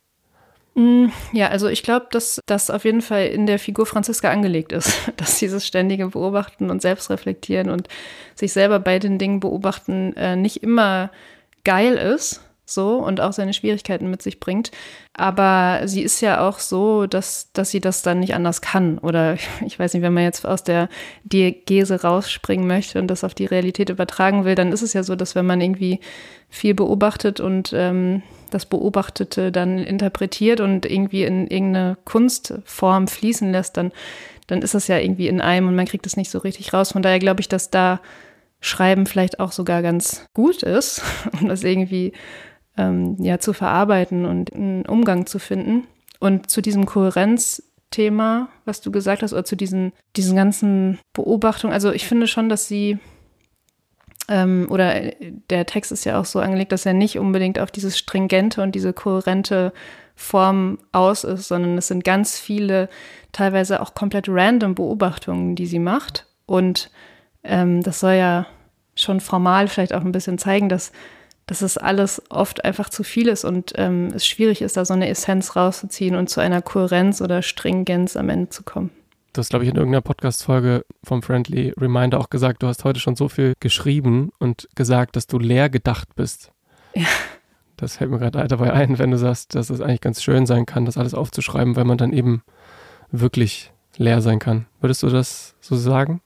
Mm, 0.75 1.07
ja, 1.33 1.50
also 1.50 1.68
ich 1.68 1.83
glaube, 1.83 2.07
dass 2.12 2.39
das 2.45 2.69
auf 2.69 2.83
jeden 2.83 3.01
Fall 3.01 3.27
in 3.27 3.45
der 3.45 3.59
Figur 3.59 3.85
Franziska 3.85 4.31
angelegt 4.31 4.71
ist, 4.71 5.12
dass 5.18 5.39
dieses 5.39 5.68
ständige 5.68 6.07
Beobachten 6.07 6.69
und 6.69 6.81
Selbstreflektieren 6.81 7.69
und 7.69 7.88
sich 8.35 8.53
selber 8.53 8.80
bei 8.80 9.00
den 9.00 9.18
Dingen 9.19 9.39
beobachten 9.39 10.15
äh, 10.15 10.35
nicht 10.35 10.63
immer 10.63 11.12
geil 11.63 11.94
ist, 11.95 12.41
so 12.65 12.95
und 12.98 13.19
auch 13.19 13.33
seine 13.33 13.54
Schwierigkeiten 13.54 14.10
mit 14.10 14.21
sich 14.21 14.39
bringt. 14.39 14.71
Aber 15.13 15.81
sie 15.86 16.01
ist 16.01 16.21
ja 16.21 16.48
auch 16.48 16.60
so, 16.60 17.07
dass, 17.07 17.51
dass 17.54 17.71
sie 17.71 17.81
das 17.81 18.01
dann 18.01 18.19
nicht 18.19 18.33
anders 18.33 18.62
kann. 18.62 18.98
Oder 19.00 19.38
ich 19.65 19.77
weiß 19.77 19.94
nicht, 19.94 20.04
wenn 20.04 20.13
man 20.13 20.24
jetzt 20.24 20.45
aus 20.45 20.63
der 20.63 20.89
Diegese 21.24 22.01
rausspringen 22.01 22.68
möchte 22.68 23.00
und 23.00 23.07
das 23.07 23.24
auf 23.24 23.33
die 23.33 23.45
Realität 23.45 23.89
übertragen 23.89 24.45
will, 24.45 24.56
dann 24.56 24.71
ist 24.71 24.81
es 24.81 24.94
ja 24.94 25.04
so, 25.04 25.15
dass 25.15 25.36
wenn 25.36 25.45
man 25.45 25.62
irgendwie 25.62 26.00
viel 26.50 26.74
beobachtet 26.74 27.39
und 27.39 27.74
ähm, 27.75 28.21
das 28.51 28.66
Beobachtete 28.66 29.51
dann 29.51 29.80
interpretiert 29.80 30.62
und 30.62 30.86
irgendwie 30.86 31.24
in 31.24 31.48
irgendeine 31.48 31.98
Kunstform 32.06 33.07
fließen 33.07 33.51
lässt, 33.51 33.77
dann, 33.77 33.92
dann 34.48 34.62
ist 34.62 34.75
das 34.75 34.88
ja 34.88 35.00
irgendwie 35.00 35.27
in 35.27 35.42
einem 35.42 35.68
und 35.68 35.75
man 35.75 35.88
kriegt 35.88 36.06
es 36.06 36.16
nicht 36.16 36.30
so 36.30 36.39
richtig 36.39 36.74
raus. 36.74 36.92
Von 36.92 37.01
daher 37.01 37.19
glaube 37.19 37.42
ich, 37.42 37.50
dass 37.50 37.71
da 37.71 38.00
Schreiben 38.63 39.06
vielleicht 39.06 39.39
auch 39.39 39.51
sogar 39.51 39.81
ganz 39.81 40.25
gut 40.33 40.63
ist, 40.63 41.01
um 41.42 41.50
das 41.50 41.63
irgendwie 41.63 42.13
ähm, 42.77 43.15
ja, 43.19 43.39
zu 43.39 43.53
verarbeiten 43.53 44.25
und 44.25 44.53
einen 44.53 44.85
Umgang 44.85 45.25
zu 45.25 45.39
finden. 45.39 45.87
Und 46.19 46.49
zu 46.49 46.61
diesem 46.61 46.85
Kohärenzthema, 46.85 48.49
was 48.65 48.81
du 48.81 48.91
gesagt 48.91 49.23
hast, 49.23 49.33
oder 49.33 49.45
zu 49.45 49.55
diesen, 49.55 49.91
diesen 50.15 50.35
ganzen 50.35 50.99
Beobachtungen, 51.13 51.73
also 51.73 51.91
ich 51.91 52.07
finde 52.07 52.27
schon, 52.27 52.49
dass 52.49 52.67
sie 52.67 52.97
ähm, 54.30 54.68
oder 54.69 55.11
der 55.49 55.65
Text 55.65 55.92
ist 55.92 56.06
ja 56.06 56.19
auch 56.19 56.25
so 56.25 56.39
angelegt, 56.39 56.71
dass 56.71 56.85
er 56.85 56.94
nicht 56.94 57.19
unbedingt 57.19 57.59
auf 57.59 57.71
dieses 57.71 57.97
stringente 57.97 58.61
und 58.61 58.73
diese 58.73 58.94
kohärente 58.94 59.73
Form 60.15 60.80
aus 60.92 61.23
ist, 61.23 61.47
sondern 61.47 61.77
es 61.77 61.87
sind 61.87 62.03
ganz 62.03 62.39
viele, 62.39 62.89
teilweise 63.31 63.81
auch 63.81 63.95
komplett 63.95 64.30
random 64.30 64.75
Beobachtungen, 64.75 65.56
die 65.56 65.65
sie 65.65 65.80
macht. 65.80 66.27
Und 66.45 66.92
ähm, 67.44 67.81
das 67.81 67.99
soll 67.99 68.13
ja 68.13 68.45
schon 68.95 69.19
formal 69.19 69.68
vielleicht 69.68 69.94
auch 69.94 70.01
ein 70.01 70.11
bisschen 70.11 70.37
zeigen, 70.37 70.69
dass 70.69 70.92
dass 71.45 71.62
es 71.62 71.78
alles 71.78 72.21
oft 72.30 72.64
einfach 72.64 72.90
zu 72.90 73.04
viel 73.04 73.28
ist 73.28 73.44
und 73.44 73.73
ähm, 73.76 74.12
es 74.16 74.26
schwierig 74.26 74.62
ist, 74.62 74.78
da 74.78 74.85
so 74.85 74.94
eine 74.94 75.09
Essenz 75.09 75.56
rauszuziehen 75.56 76.16
und 76.16 76.30
zu 76.30 76.40
einer 76.40 76.62
Kohärenz 76.62 77.21
oder 77.21 77.42
Stringenz 77.42 78.16
am 78.16 78.30
Ende 78.30 78.50
zu 78.50 78.64
kommen. 78.64 78.92
Du 79.33 79.40
hast, 79.40 79.50
glaube 79.50 79.66
ich, 79.66 79.71
in 79.71 79.76
irgendeiner 79.76 80.02
Podcast-Folge 80.02 80.85
vom 81.04 81.23
Friendly 81.23 81.73
Reminder 81.78 82.19
auch 82.19 82.30
gesagt, 82.30 82.62
du 82.62 82.68
hast 82.68 82.83
heute 82.83 83.00
schon 83.00 83.16
so 83.16 83.30
viel 83.30 83.56
geschrieben 83.59 84.31
und 84.38 84.69
gesagt, 84.76 85.16
dass 85.16 85.26
du 85.26 85.40
leer 85.40 85.69
gedacht 85.69 86.16
bist. 86.16 86.52
Ja. 86.94 87.07
Das 87.76 87.97
fällt 87.97 88.12
mir 88.12 88.19
gerade 88.19 88.47
dabei 88.47 88.71
ein, 88.71 89.00
wenn 89.00 89.09
du 89.09 89.18
sagst, 89.18 89.56
dass 89.56 89.71
es 89.71 89.81
eigentlich 89.81 90.02
ganz 90.02 90.21
schön 90.21 90.45
sein 90.45 90.68
kann, 90.68 90.85
das 90.85 90.97
alles 90.97 91.16
aufzuschreiben, 91.16 91.76
weil 91.76 91.83
man 91.83 91.97
dann 91.97 92.14
eben 92.14 92.44
wirklich 93.12 93.71
leer 93.97 94.21
sein 94.21 94.40
kann. 94.40 94.68
Würdest 94.80 95.02
du 95.02 95.09
das 95.09 95.56
so 95.59 95.76
sagen? 95.76 96.21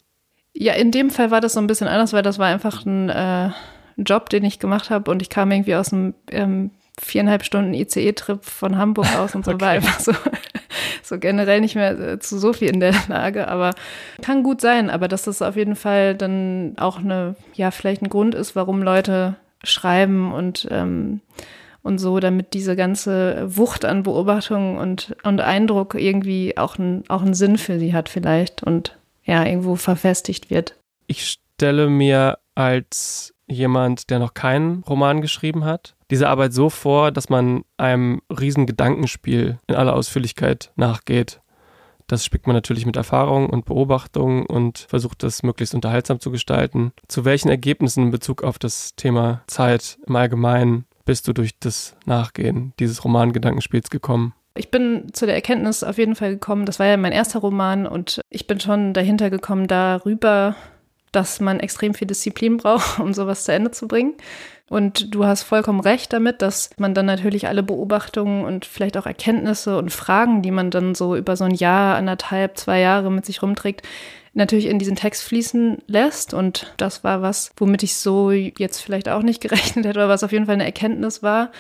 Ja, 0.53 0.73
in 0.73 0.91
dem 0.91 1.09
Fall 1.09 1.31
war 1.31 1.39
das 1.39 1.53
so 1.53 1.59
ein 1.59 1.67
bisschen 1.67 1.87
anders, 1.87 2.13
weil 2.13 2.23
das 2.23 2.39
war 2.39 2.47
einfach 2.47 2.85
ein 2.85 3.09
äh, 3.09 3.51
Job, 3.97 4.29
den 4.29 4.43
ich 4.43 4.59
gemacht 4.59 4.89
habe 4.89 5.09
und 5.11 5.21
ich 5.21 5.29
kam 5.29 5.51
irgendwie 5.51 5.75
aus 5.75 5.91
einem 5.91 6.13
ähm, 6.31 6.71
viereinhalb 6.99 7.43
Stunden 7.43 7.73
ICE-Trip 7.73 8.43
von 8.43 8.77
Hamburg 8.77 9.07
aus 9.17 9.35
und 9.35 9.45
so 9.45 9.51
okay. 9.51 9.61
war 9.61 9.69
einfach 9.69 9.99
so, 9.99 10.13
so 11.03 11.19
generell 11.19 11.61
nicht 11.61 11.75
mehr 11.75 11.97
äh, 11.99 12.19
zu 12.19 12.39
so 12.39 12.53
viel 12.53 12.69
in 12.69 12.79
der 12.79 12.93
Lage, 13.07 13.47
aber 13.47 13.73
kann 14.21 14.43
gut 14.43 14.61
sein, 14.61 14.89
aber 14.89 15.07
dass 15.07 15.23
das 15.23 15.41
auf 15.41 15.55
jeden 15.55 15.75
Fall 15.75 16.15
dann 16.15 16.73
auch 16.77 16.99
eine, 16.99 17.35
ja, 17.53 17.71
vielleicht 17.71 18.01
ein 18.01 18.09
Grund 18.09 18.35
ist, 18.35 18.55
warum 18.55 18.81
Leute 18.81 19.35
schreiben 19.63 20.31
und 20.31 20.67
ähm, 20.71 21.21
und 21.87 21.99
so, 21.99 22.19
damit 22.19 22.53
diese 22.53 22.75
ganze 22.75 23.45
Wucht 23.47 23.85
an 23.85 24.03
Beobachtungen 24.03 24.77
und, 24.77 25.15
und 25.23 25.39
Eindruck 25.39 25.95
irgendwie 25.95 26.57
auch, 26.57 26.77
ein, 26.77 27.05
auch 27.07 27.21
einen 27.21 27.33
Sinn 27.33 27.57
für 27.57 27.79
sie 27.79 27.93
hat 27.93 28.09
vielleicht 28.09 28.61
und 28.61 28.97
ja, 29.23 29.45
irgendwo 29.45 29.77
verfestigt 29.77 30.49
wird. 30.49 30.75
Ich 31.07 31.37
stelle 31.57 31.89
mir 31.89 32.39
als 32.55 33.33
jemand, 33.47 34.09
der 34.09 34.19
noch 34.19 34.33
keinen 34.33 34.83
Roman 34.83 35.21
geschrieben 35.21 35.65
hat, 35.65 35.95
diese 36.11 36.29
Arbeit 36.29 36.53
so 36.53 36.69
vor, 36.69 37.11
dass 37.11 37.29
man 37.29 37.63
einem 37.77 38.21
riesen 38.29 38.65
Gedankenspiel 38.65 39.59
in 39.67 39.75
aller 39.75 39.93
Ausführlichkeit 39.93 40.71
nachgeht. 40.75 41.41
Das 42.07 42.23
spickt 42.23 42.47
man 42.47 42.55
natürlich 42.55 42.85
mit 42.85 42.95
Erfahrung 42.95 43.49
und 43.49 43.65
Beobachtung 43.65 44.45
und 44.45 44.79
versucht 44.89 45.23
das 45.23 45.43
möglichst 45.43 45.75
unterhaltsam 45.75 46.21
zu 46.21 46.31
gestalten. 46.31 46.93
Zu 47.09 47.25
welchen 47.25 47.49
Ergebnissen 47.49 48.05
in 48.05 48.11
Bezug 48.11 48.43
auf 48.43 48.59
das 48.59 48.95
Thema 48.95 49.41
Zeit 49.47 49.97
im 50.07 50.15
Allgemeinen 50.15 50.85
bist 51.03 51.27
du 51.27 51.33
durch 51.33 51.59
das 51.59 51.95
Nachgehen 52.05 52.73
dieses 52.79 53.03
Romangedankenspiels 53.03 53.89
gekommen? 53.89 54.33
Ich 54.55 54.71
bin 54.71 55.07
zu 55.13 55.25
der 55.25 55.35
Erkenntnis 55.35 55.83
auf 55.83 55.97
jeden 55.97 56.15
Fall 56.15 56.31
gekommen, 56.31 56.65
das 56.65 56.79
war 56.79 56.87
ja 56.87 56.97
mein 56.97 57.11
erster 57.11 57.39
Roman 57.39 57.85
und 57.85 58.21
ich 58.29 58.47
bin 58.47 58.59
schon 58.59 58.93
dahinter 58.93 59.29
gekommen, 59.29 59.67
darüber, 59.67 60.55
dass 61.11 61.39
man 61.39 61.59
extrem 61.59 61.93
viel 61.93 62.07
Disziplin 62.07 62.57
braucht, 62.57 62.99
um 62.99 63.13
sowas 63.13 63.43
zu 63.43 63.53
Ende 63.53 63.71
zu 63.71 63.87
bringen. 63.87 64.13
Und 64.69 65.15
du 65.15 65.25
hast 65.25 65.43
vollkommen 65.43 65.79
recht 65.79 66.11
damit, 66.11 66.41
dass 66.41 66.71
man 66.77 66.93
dann 66.93 67.05
natürlich 67.05 67.47
alle 67.47 67.63
Beobachtungen 67.63 68.43
und 68.43 68.65
vielleicht 68.65 68.97
auch 68.97 69.05
Erkenntnisse 69.05 69.77
und 69.77 69.93
Fragen, 69.93 70.41
die 70.41 70.51
man 70.51 70.71
dann 70.71 70.93
so 70.93 71.15
über 71.15 71.37
so 71.37 71.45
ein 71.45 71.53
Jahr, 71.53 71.95
anderthalb, 71.95 72.57
zwei 72.57 72.81
Jahre 72.81 73.09
mit 73.09 73.25
sich 73.25 73.41
rumträgt, 73.41 73.87
natürlich 74.33 74.65
in 74.65 74.77
diesen 74.77 74.97
Text 74.97 75.23
fließen 75.23 75.77
lässt. 75.87 76.33
Und 76.33 76.73
das 76.75 77.05
war 77.05 77.21
was, 77.21 77.51
womit 77.55 77.81
ich 77.83 77.95
so 77.95 78.31
jetzt 78.31 78.81
vielleicht 78.81 79.07
auch 79.07 79.23
nicht 79.23 79.41
gerechnet 79.41 79.85
hätte, 79.85 79.99
oder 79.99 80.09
was 80.09 80.23
auf 80.23 80.33
jeden 80.33 80.47
Fall 80.47 80.55
eine 80.55 80.65
Erkenntnis 80.65 81.23
war, 81.23 81.51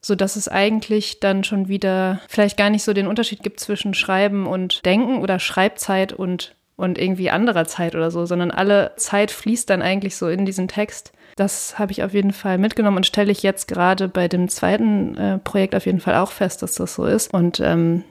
so 0.00 0.14
dass 0.14 0.36
es 0.36 0.46
eigentlich 0.46 1.18
dann 1.18 1.42
schon 1.42 1.66
wieder 1.66 2.20
vielleicht 2.28 2.56
gar 2.56 2.70
nicht 2.70 2.84
so 2.84 2.92
den 2.92 3.08
Unterschied 3.08 3.42
gibt 3.42 3.58
zwischen 3.58 3.94
Schreiben 3.94 4.46
und 4.46 4.86
Denken 4.86 5.18
oder 5.18 5.40
Schreibzeit 5.40 6.12
und 6.12 6.54
und 6.82 6.98
irgendwie 6.98 7.30
anderer 7.30 7.66
Zeit 7.66 7.94
oder 7.94 8.10
so, 8.10 8.26
sondern 8.26 8.50
alle 8.50 8.92
Zeit 8.96 9.30
fließt 9.30 9.70
dann 9.70 9.82
eigentlich 9.82 10.16
so 10.16 10.28
in 10.28 10.44
diesen 10.44 10.68
Text. 10.68 11.12
Das 11.36 11.78
habe 11.78 11.92
ich 11.92 12.02
auf 12.02 12.12
jeden 12.12 12.32
Fall 12.32 12.58
mitgenommen 12.58 12.98
und 12.98 13.06
stelle 13.06 13.32
ich 13.32 13.42
jetzt 13.42 13.68
gerade 13.68 14.08
bei 14.08 14.28
dem 14.28 14.48
zweiten 14.48 15.16
äh, 15.16 15.38
Projekt 15.38 15.74
auf 15.74 15.86
jeden 15.86 16.00
Fall 16.00 16.16
auch 16.16 16.30
fest, 16.30 16.62
dass 16.62 16.74
das 16.74 16.94
so 16.94 17.06
ist. 17.06 17.32
Und 17.32 17.60
ähm, 17.60 18.04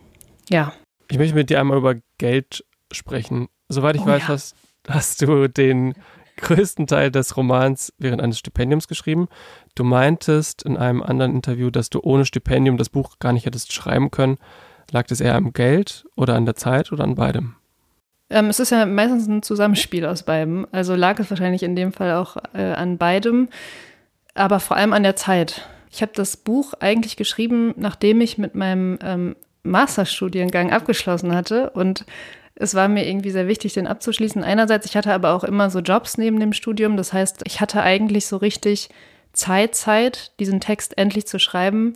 ja. 0.49 0.73
Ich 1.09 1.17
möchte 1.17 1.35
mit 1.35 1.49
dir 1.49 1.59
einmal 1.59 1.77
über 1.77 1.95
Geld 2.17 2.65
sprechen. 2.91 3.47
Soweit 3.69 3.95
ich 3.95 4.01
oh, 4.01 4.07
weiß, 4.07 4.21
ja. 4.23 4.27
hast, 4.29 4.55
hast 4.87 5.21
du 5.21 5.47
den 5.47 5.93
größten 6.37 6.87
Teil 6.87 7.11
des 7.11 7.37
Romans 7.37 7.93
während 7.99 8.21
eines 8.21 8.39
Stipendiums 8.39 8.87
geschrieben. 8.87 9.27
Du 9.75 9.83
meintest 9.83 10.63
in 10.63 10.77
einem 10.77 11.03
anderen 11.03 11.35
Interview, 11.35 11.69
dass 11.69 11.89
du 11.89 11.99
ohne 12.01 12.25
Stipendium 12.25 12.77
das 12.77 12.89
Buch 12.89 13.19
gar 13.19 13.33
nicht 13.33 13.45
hättest 13.45 13.73
schreiben 13.73 14.09
können. 14.11 14.37
Lag 14.89 15.05
das 15.07 15.21
eher 15.21 15.35
am 15.35 15.53
Geld 15.53 16.05
oder 16.15 16.35
an 16.35 16.45
der 16.45 16.55
Zeit 16.55 16.91
oder 16.91 17.03
an 17.03 17.15
beidem? 17.15 17.55
Ähm, 18.31 18.47
es 18.47 18.59
ist 18.59 18.71
ja 18.71 18.85
meistens 18.85 19.27
ein 19.27 19.43
Zusammenspiel 19.43 20.05
aus 20.05 20.23
beidem. 20.23 20.65
Also 20.71 20.95
lag 20.95 21.19
es 21.19 21.29
wahrscheinlich 21.29 21.63
in 21.63 21.75
dem 21.75 21.91
Fall 21.91 22.13
auch 22.13 22.37
äh, 22.53 22.73
an 22.73 22.97
beidem, 22.97 23.49
aber 24.33 24.59
vor 24.59 24.77
allem 24.77 24.93
an 24.93 25.03
der 25.03 25.15
Zeit. 25.15 25.67
Ich 25.91 26.01
habe 26.01 26.13
das 26.15 26.37
Buch 26.37 26.73
eigentlich 26.79 27.17
geschrieben, 27.17 27.73
nachdem 27.75 28.21
ich 28.21 28.37
mit 28.37 28.55
meinem 28.55 28.97
ähm, 29.03 29.35
Masterstudiengang 29.63 30.71
abgeschlossen 30.71 31.35
hatte 31.35 31.71
und 31.71 32.05
es 32.55 32.75
war 32.75 32.87
mir 32.87 33.07
irgendwie 33.07 33.31
sehr 33.31 33.47
wichtig, 33.47 33.73
den 33.73 33.87
abzuschließen. 33.87 34.43
Einerseits, 34.43 34.85
ich 34.85 34.95
hatte 34.95 35.13
aber 35.13 35.33
auch 35.33 35.43
immer 35.43 35.69
so 35.69 35.79
Jobs 35.79 36.17
neben 36.17 36.39
dem 36.39 36.53
Studium. 36.53 36.95
Das 36.95 37.11
heißt, 37.11 37.41
ich 37.45 37.59
hatte 37.59 37.81
eigentlich 37.81 38.27
so 38.27 38.37
richtig 38.37 38.89
Zeit, 39.33 39.73
Zeit, 39.75 40.31
diesen 40.39 40.59
Text 40.59 40.97
endlich 40.97 41.25
zu 41.25 41.39
schreiben 41.39 41.95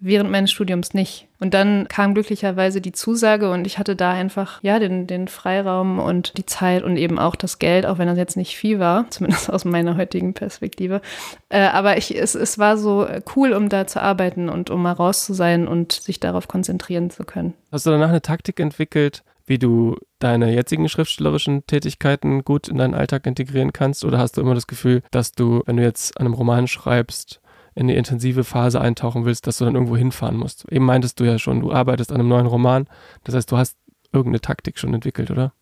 während 0.00 0.30
meines 0.30 0.52
Studiums 0.52 0.94
nicht. 0.94 1.26
Und 1.40 1.54
dann 1.54 1.86
kam 1.88 2.14
glücklicherweise 2.14 2.80
die 2.80 2.92
Zusage 2.92 3.50
und 3.50 3.66
ich 3.66 3.78
hatte 3.78 3.96
da 3.96 4.12
einfach, 4.12 4.62
ja, 4.62 4.78
den, 4.78 5.06
den 5.06 5.28
Freiraum 5.28 5.98
und 5.98 6.36
die 6.36 6.46
Zeit 6.46 6.82
und 6.82 6.96
eben 6.96 7.18
auch 7.18 7.36
das 7.36 7.58
Geld, 7.58 7.86
auch 7.86 7.98
wenn 7.98 8.06
das 8.06 8.18
jetzt 8.18 8.36
nicht 8.36 8.56
viel 8.56 8.78
war, 8.78 9.06
zumindest 9.10 9.50
aus 9.52 9.64
meiner 9.64 9.96
heutigen 9.96 10.34
Perspektive. 10.34 11.00
Äh, 11.48 11.60
aber 11.60 11.96
ich, 11.96 12.16
es, 12.16 12.34
es 12.34 12.58
war 12.58 12.76
so 12.76 13.06
cool, 13.36 13.52
um 13.52 13.68
da 13.68 13.86
zu 13.86 14.00
arbeiten 14.00 14.48
und 14.48 14.70
um 14.70 14.82
mal 14.82 14.92
raus 14.92 15.24
zu 15.24 15.34
sein 15.34 15.66
und 15.66 15.92
sich 15.92 16.20
darauf 16.20 16.48
konzentrieren 16.48 17.10
zu 17.10 17.24
können. 17.24 17.54
Hast 17.72 17.86
du 17.86 17.90
danach 17.90 18.08
eine 18.08 18.22
Taktik 18.22 18.60
entwickelt, 18.60 19.22
wie 19.46 19.58
du 19.58 19.96
deine 20.18 20.52
jetzigen 20.52 20.88
schriftstellerischen 20.88 21.66
Tätigkeiten 21.66 22.44
gut 22.44 22.68
in 22.68 22.76
deinen 22.76 22.94
Alltag 22.94 23.26
integrieren 23.26 23.72
kannst? 23.72 24.04
Oder 24.04 24.18
hast 24.18 24.36
du 24.36 24.42
immer 24.42 24.54
das 24.54 24.66
Gefühl, 24.66 25.02
dass 25.10 25.32
du, 25.32 25.62
wenn 25.66 25.78
du 25.78 25.82
jetzt 25.82 26.18
an 26.18 26.26
einem 26.26 26.34
Roman 26.34 26.68
schreibst, 26.68 27.40
in 27.78 27.86
die 27.86 27.94
intensive 27.94 28.42
Phase 28.42 28.80
eintauchen 28.80 29.24
willst, 29.24 29.46
dass 29.46 29.58
du 29.58 29.64
dann 29.64 29.74
irgendwo 29.74 29.96
hinfahren 29.96 30.36
musst. 30.36 30.70
Eben 30.70 30.84
meintest 30.84 31.20
du 31.20 31.24
ja 31.24 31.38
schon, 31.38 31.60
du 31.60 31.72
arbeitest 31.72 32.10
an 32.10 32.18
einem 32.18 32.28
neuen 32.28 32.46
Roman. 32.46 32.88
Das 33.22 33.36
heißt, 33.36 33.52
du 33.52 33.56
hast 33.56 33.76
irgendeine 34.12 34.40
Taktik 34.40 34.78
schon 34.80 34.94
entwickelt, 34.94 35.30
oder? 35.30 35.52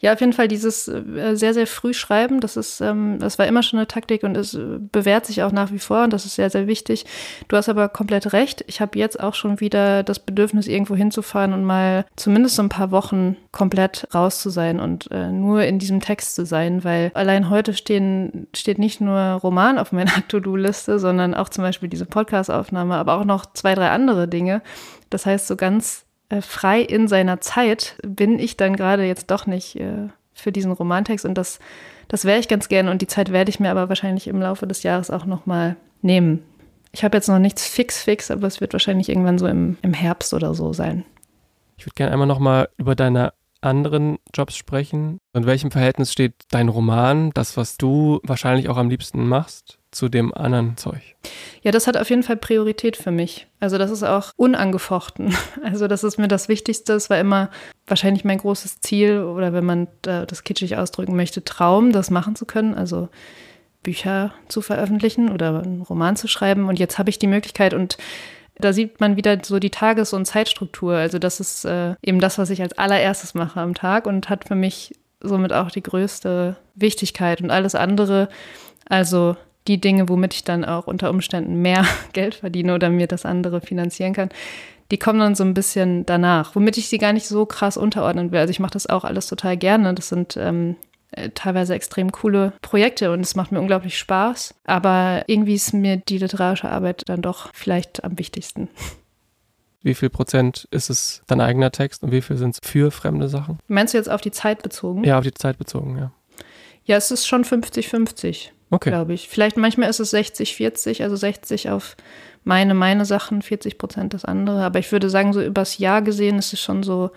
Ja, 0.00 0.12
auf 0.12 0.20
jeden 0.20 0.32
Fall 0.32 0.48
dieses 0.48 0.88
äh, 0.88 1.34
sehr, 1.34 1.54
sehr 1.54 1.66
früh 1.66 1.92
schreiben, 1.92 2.40
das 2.40 2.56
ist, 2.56 2.80
ähm, 2.80 3.18
das 3.18 3.38
war 3.38 3.46
immer 3.46 3.62
schon 3.62 3.78
eine 3.78 3.88
Taktik 3.88 4.22
und 4.22 4.36
es 4.36 4.54
äh, 4.54 4.78
bewährt 4.78 5.26
sich 5.26 5.42
auch 5.42 5.52
nach 5.52 5.72
wie 5.72 5.78
vor 5.78 6.04
und 6.04 6.12
das 6.12 6.24
ist 6.24 6.36
sehr, 6.36 6.50
sehr 6.50 6.66
wichtig. 6.66 7.04
Du 7.48 7.56
hast 7.56 7.68
aber 7.68 7.88
komplett 7.88 8.32
recht. 8.32 8.64
Ich 8.68 8.80
habe 8.80 8.98
jetzt 8.98 9.18
auch 9.20 9.34
schon 9.34 9.60
wieder 9.60 10.02
das 10.02 10.20
Bedürfnis, 10.20 10.68
irgendwo 10.68 10.94
hinzufahren 10.94 11.52
und 11.52 11.64
mal 11.64 12.04
zumindest 12.16 12.56
so 12.56 12.62
ein 12.62 12.68
paar 12.68 12.90
Wochen 12.90 13.36
komplett 13.52 14.06
raus 14.14 14.40
zu 14.40 14.50
sein 14.50 14.80
und 14.80 15.10
äh, 15.10 15.30
nur 15.30 15.64
in 15.64 15.78
diesem 15.78 16.00
Text 16.00 16.34
zu 16.34 16.46
sein, 16.46 16.84
weil 16.84 17.10
allein 17.14 17.50
heute 17.50 17.74
stehen, 17.74 18.46
steht 18.54 18.78
nicht 18.78 19.00
nur 19.00 19.18
Roman 19.18 19.78
auf 19.78 19.92
meiner 19.92 20.12
To-Do-Liste, 20.28 20.98
sondern 20.98 21.34
auch 21.34 21.48
zum 21.48 21.64
Beispiel 21.64 21.88
diese 21.88 22.06
Podcast-Aufnahme, 22.06 22.94
aber 22.94 23.18
auch 23.18 23.24
noch 23.24 23.46
zwei, 23.52 23.74
drei 23.74 23.90
andere 23.90 24.28
Dinge. 24.28 24.62
Das 25.10 25.26
heißt, 25.26 25.46
so 25.46 25.56
ganz 25.56 26.04
äh, 26.28 26.42
frei 26.42 26.80
in 26.80 27.08
seiner 27.08 27.40
Zeit 27.40 27.96
bin 28.02 28.38
ich 28.38 28.56
dann 28.56 28.76
gerade 28.76 29.04
jetzt 29.04 29.30
doch 29.30 29.46
nicht 29.46 29.76
äh, 29.76 30.08
für 30.32 30.52
diesen 30.52 30.72
Romantext 30.72 31.24
und 31.24 31.34
das, 31.34 31.58
das 32.08 32.24
wäre 32.24 32.38
ich 32.38 32.48
ganz 32.48 32.68
gerne 32.68 32.90
und 32.90 33.02
die 33.02 33.06
Zeit 33.06 33.32
werde 33.32 33.50
ich 33.50 33.60
mir 33.60 33.70
aber 33.70 33.88
wahrscheinlich 33.88 34.28
im 34.28 34.40
Laufe 34.40 34.66
des 34.66 34.82
Jahres 34.82 35.10
auch 35.10 35.24
nochmal 35.24 35.76
nehmen. 36.02 36.42
Ich 36.92 37.04
habe 37.04 37.16
jetzt 37.16 37.28
noch 37.28 37.38
nichts 37.38 37.66
fix 37.66 38.02
fix, 38.02 38.30
aber 38.30 38.46
es 38.46 38.60
wird 38.60 38.72
wahrscheinlich 38.72 39.08
irgendwann 39.08 39.38
so 39.38 39.46
im, 39.46 39.76
im 39.82 39.92
Herbst 39.92 40.32
oder 40.32 40.54
so 40.54 40.72
sein. 40.72 41.04
Ich 41.76 41.86
würde 41.86 41.94
gerne 41.94 42.12
einmal 42.12 42.26
nochmal 42.26 42.68
über 42.76 42.94
deine 42.94 43.32
anderen 43.60 44.18
Jobs 44.34 44.56
sprechen. 44.56 45.18
In 45.32 45.46
welchem 45.46 45.70
Verhältnis 45.70 46.12
steht 46.12 46.34
dein 46.50 46.68
Roman, 46.68 47.30
das, 47.34 47.56
was 47.56 47.76
du 47.76 48.20
wahrscheinlich 48.22 48.68
auch 48.68 48.76
am 48.76 48.88
liebsten 48.88 49.26
machst, 49.26 49.77
zu 49.90 50.08
dem 50.08 50.34
anderen 50.34 50.76
Zeug? 50.76 51.00
Ja, 51.62 51.70
das 51.70 51.86
hat 51.86 51.96
auf 51.96 52.10
jeden 52.10 52.22
Fall 52.22 52.36
Priorität 52.36 52.96
für 52.96 53.10
mich. 53.10 53.46
Also 53.60 53.78
das 53.78 53.90
ist 53.90 54.02
auch 54.02 54.32
unangefochten. 54.36 55.34
Also 55.62 55.86
das 55.88 56.04
ist 56.04 56.18
mir 56.18 56.28
das 56.28 56.48
Wichtigste. 56.48 56.94
Es 56.94 57.10
war 57.10 57.18
immer 57.18 57.50
wahrscheinlich 57.86 58.24
mein 58.24 58.38
großes 58.38 58.80
Ziel 58.80 59.22
oder 59.22 59.52
wenn 59.52 59.64
man 59.64 59.88
das 60.02 60.44
kitschig 60.44 60.76
ausdrücken 60.76 61.16
möchte, 61.16 61.44
Traum, 61.44 61.92
das 61.92 62.10
machen 62.10 62.36
zu 62.36 62.46
können. 62.46 62.74
Also 62.74 63.08
Bücher 63.82 64.32
zu 64.48 64.60
veröffentlichen 64.60 65.30
oder 65.30 65.62
einen 65.62 65.82
Roman 65.82 66.16
zu 66.16 66.28
schreiben. 66.28 66.68
Und 66.68 66.78
jetzt 66.78 66.98
habe 66.98 67.10
ich 67.10 67.18
die 67.18 67.26
Möglichkeit 67.26 67.74
und 67.74 67.98
da 68.56 68.72
sieht 68.72 69.00
man 69.00 69.16
wieder 69.16 69.38
so 69.42 69.58
die 69.58 69.70
Tages- 69.70 70.12
und 70.12 70.26
Zeitstruktur. 70.26 70.94
Also 70.94 71.18
das 71.18 71.40
ist 71.40 71.64
äh, 71.64 71.94
eben 72.02 72.20
das, 72.20 72.38
was 72.38 72.50
ich 72.50 72.60
als 72.60 72.76
allererstes 72.76 73.34
mache 73.34 73.60
am 73.60 73.74
Tag 73.74 74.06
und 74.06 74.28
hat 74.28 74.48
für 74.48 74.56
mich 74.56 74.94
somit 75.20 75.52
auch 75.52 75.70
die 75.70 75.82
größte 75.82 76.56
Wichtigkeit. 76.74 77.40
Und 77.40 77.50
alles 77.50 77.74
andere, 77.74 78.28
also 78.88 79.36
die 79.68 79.80
Dinge, 79.80 80.08
womit 80.08 80.34
ich 80.34 80.44
dann 80.44 80.64
auch 80.64 80.86
unter 80.86 81.10
Umständen 81.10 81.62
mehr 81.62 81.84
Geld 82.12 82.36
verdiene 82.36 82.74
oder 82.74 82.90
mir 82.90 83.06
das 83.06 83.24
andere 83.24 83.60
finanzieren 83.60 84.14
kann, 84.14 84.30
die 84.90 84.98
kommen 84.98 85.20
dann 85.20 85.34
so 85.34 85.44
ein 85.44 85.54
bisschen 85.54 86.06
danach, 86.06 86.54
womit 86.54 86.78
ich 86.78 86.88
sie 86.88 86.98
gar 86.98 87.12
nicht 87.12 87.28
so 87.28 87.44
krass 87.44 87.76
unterordnen 87.76 88.32
will. 88.32 88.40
Also 88.40 88.50
ich 88.50 88.60
mache 88.60 88.72
das 88.72 88.86
auch 88.86 89.04
alles 89.04 89.26
total 89.26 89.56
gerne. 89.56 89.92
Das 89.92 90.08
sind 90.08 90.36
ähm, 90.38 90.76
äh, 91.10 91.30
teilweise 91.30 91.74
extrem 91.74 92.10
coole 92.10 92.54
Projekte 92.62 93.12
und 93.12 93.20
es 93.20 93.34
macht 93.34 93.52
mir 93.52 93.60
unglaublich 93.60 93.98
Spaß. 93.98 94.54
Aber 94.64 95.24
irgendwie 95.26 95.54
ist 95.54 95.74
mir 95.74 95.98
die 95.98 96.18
literarische 96.18 96.70
Arbeit 96.70 97.02
dann 97.06 97.20
doch 97.20 97.50
vielleicht 97.52 98.02
am 98.02 98.18
wichtigsten. 98.18 98.68
Wie 99.82 99.94
viel 99.94 100.10
Prozent 100.10 100.66
ist 100.70 100.90
es 100.90 101.22
dein 101.26 101.40
eigener 101.40 101.70
Text 101.70 102.02
und 102.02 102.10
wie 102.10 102.20
viel 102.20 102.36
sind 102.36 102.54
es 102.54 102.68
für 102.68 102.90
fremde 102.90 103.28
Sachen? 103.28 103.58
Meinst 103.68 103.94
du 103.94 103.98
jetzt 103.98 104.10
auf 104.10 104.20
die 104.20 104.32
Zeit 104.32 104.62
bezogen? 104.62 105.04
Ja, 105.04 105.18
auf 105.18 105.24
die 105.24 105.34
Zeit 105.34 105.58
bezogen, 105.58 105.98
ja. 105.98 106.12
Ja, 106.88 106.96
es 106.96 107.10
ist 107.10 107.26
schon 107.26 107.44
50-50 107.44 108.48
okay. 108.70 108.90
glaube 108.90 109.12
ich. 109.12 109.28
Vielleicht 109.28 109.56
manchmal 109.56 109.88
ist 109.88 110.00
es 110.00 110.12
60-40, 110.12 111.02
also 111.02 111.16
60 111.16 111.70
auf 111.70 111.96
meine, 112.44 112.74
meine 112.74 113.04
Sachen, 113.04 113.42
40 113.42 113.78
Prozent 113.78 114.14
das 114.14 114.24
andere. 114.24 114.62
Aber 114.64 114.78
ich 114.78 114.90
würde 114.90 115.10
sagen, 115.10 115.32
so 115.32 115.42
übers 115.42 115.78
Jahr 115.78 116.02
gesehen 116.02 116.38
ist 116.38 116.52
es 116.52 116.60
schon 116.60 116.82
so 116.82 117.10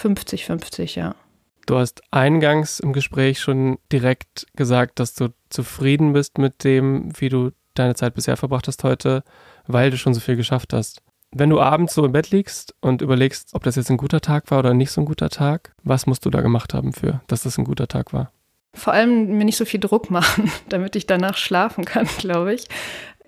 50-50, 0.00 0.98
ja. 0.98 1.14
Du 1.66 1.76
hast 1.76 2.02
eingangs 2.12 2.78
im 2.78 2.92
Gespräch 2.92 3.40
schon 3.40 3.78
direkt 3.90 4.46
gesagt, 4.54 5.00
dass 5.00 5.14
du 5.14 5.30
zufrieden 5.50 6.12
bist 6.12 6.38
mit 6.38 6.62
dem, 6.62 7.10
wie 7.18 7.28
du 7.28 7.50
deine 7.74 7.96
Zeit 7.96 8.14
bisher 8.14 8.36
verbracht 8.36 8.68
hast 8.68 8.84
heute, 8.84 9.24
weil 9.66 9.90
du 9.90 9.98
schon 9.98 10.14
so 10.14 10.20
viel 10.20 10.36
geschafft 10.36 10.72
hast. 10.72 11.02
Wenn 11.32 11.50
du 11.50 11.60
abends 11.60 11.94
so 11.94 12.04
im 12.04 12.12
Bett 12.12 12.30
liegst 12.30 12.76
und 12.80 13.02
überlegst, 13.02 13.50
ob 13.52 13.64
das 13.64 13.74
jetzt 13.74 13.90
ein 13.90 13.96
guter 13.96 14.20
Tag 14.20 14.48
war 14.52 14.60
oder 14.60 14.74
nicht 14.74 14.92
so 14.92 15.00
ein 15.00 15.06
guter 15.06 15.28
Tag, 15.28 15.74
was 15.82 16.06
musst 16.06 16.24
du 16.24 16.30
da 16.30 16.40
gemacht 16.40 16.72
haben 16.72 16.92
für, 16.92 17.20
dass 17.26 17.42
das 17.42 17.58
ein 17.58 17.64
guter 17.64 17.88
Tag 17.88 18.12
war? 18.12 18.30
Vor 18.76 18.92
allem 18.92 19.36
mir 19.38 19.44
nicht 19.44 19.56
so 19.56 19.64
viel 19.64 19.80
Druck 19.80 20.10
machen, 20.10 20.50
damit 20.68 20.96
ich 20.96 21.06
danach 21.06 21.36
schlafen 21.36 21.84
kann, 21.84 22.06
glaube 22.18 22.54
ich. 22.54 22.66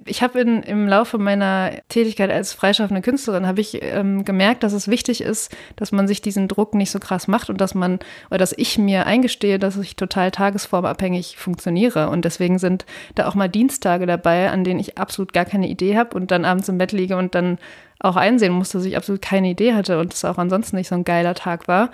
Ich 0.04 0.22
habe 0.22 0.40
im 0.40 0.88
Laufe 0.88 1.18
meiner 1.18 1.72
Tätigkeit 1.88 2.30
als 2.30 2.54
freischaffende 2.54 3.02
Künstlerin 3.02 3.46
habe 3.46 3.60
ich 3.60 3.82
ähm, 3.82 4.24
gemerkt, 4.24 4.62
dass 4.62 4.72
es 4.72 4.88
wichtig 4.88 5.20
ist, 5.20 5.54
dass 5.76 5.92
man 5.92 6.06
sich 6.08 6.22
diesen 6.22 6.48
Druck 6.48 6.74
nicht 6.74 6.90
so 6.90 6.98
krass 6.98 7.28
macht 7.28 7.50
und 7.50 7.60
dass 7.60 7.74
man 7.74 7.98
oder 8.30 8.38
dass 8.38 8.54
ich 8.56 8.78
mir 8.78 9.06
eingestehe, 9.06 9.58
dass 9.58 9.76
ich 9.76 9.96
total 9.96 10.30
tagesformabhängig 10.30 11.36
funktioniere 11.36 12.08
und 12.08 12.24
deswegen 12.24 12.58
sind 12.58 12.86
da 13.16 13.26
auch 13.26 13.34
mal 13.34 13.48
Dienstage 13.48 14.06
dabei, 14.06 14.50
an 14.50 14.64
denen 14.64 14.80
ich 14.80 14.96
absolut 14.96 15.32
gar 15.32 15.44
keine 15.44 15.68
Idee 15.68 15.98
habe 15.98 16.16
und 16.16 16.30
dann 16.30 16.44
abends 16.44 16.68
im 16.68 16.78
Bett 16.78 16.92
liege 16.92 17.16
und 17.16 17.34
dann 17.34 17.58
auch 17.98 18.16
einsehen 18.16 18.52
muss, 18.52 18.70
dass 18.70 18.84
ich 18.84 18.96
absolut 18.96 19.20
keine 19.20 19.50
Idee 19.50 19.74
hatte 19.74 19.98
und 19.98 20.14
es 20.14 20.24
auch 20.24 20.38
ansonsten 20.38 20.76
nicht 20.76 20.88
so 20.88 20.94
ein 20.94 21.04
geiler 21.04 21.34
Tag 21.34 21.68
war. 21.68 21.90